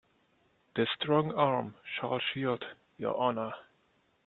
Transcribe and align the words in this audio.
This 0.75 0.87
strong 0.99 1.31
arm 1.35 1.75
shall 1.95 2.17
shield 2.33 2.65
your 2.97 3.15
honor. 3.17 3.53